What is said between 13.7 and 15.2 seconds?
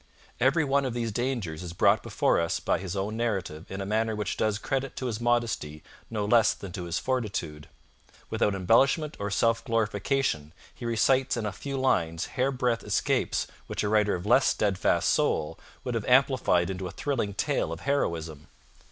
a writer of less steadfast